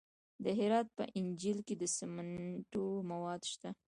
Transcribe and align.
د 0.43 0.45
هرات 0.59 0.87
په 0.97 1.03
انجیل 1.19 1.57
کې 1.67 1.75
د 1.81 1.83
سمنټو 1.97 2.85
مواد 3.11 3.41
شته. 3.51 3.69